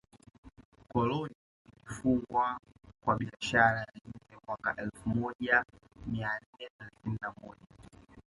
Koloni 0.89 1.35
lilifunguliwa 1.75 2.59
kwa 3.05 3.15
biashara 3.15 3.79
ya 3.79 3.87
nje 4.05 4.37
mwaka 4.47 4.75
elfu 4.75 5.09
moja 5.09 5.65
mia 6.07 6.27
nane 6.27 6.47
thelathini 6.77 7.17
na 7.21 7.33
moja 7.41 7.65